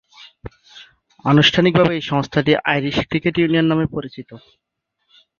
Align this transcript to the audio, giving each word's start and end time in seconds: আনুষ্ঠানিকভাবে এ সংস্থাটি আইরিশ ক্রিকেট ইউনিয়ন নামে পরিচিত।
আনুষ্ঠানিকভাবে 1.25 1.93
এ 1.95 2.01
সংস্থাটি 2.11 2.51
আইরিশ 2.71 2.97
ক্রিকেট 3.09 3.35
ইউনিয়ন 3.37 3.65
নামে 3.69 3.85
পরিচিত। 3.95 4.29